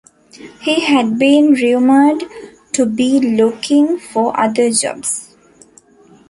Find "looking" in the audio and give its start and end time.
3.19-3.99